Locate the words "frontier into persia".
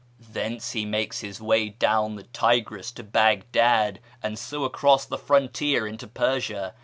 5.19-6.73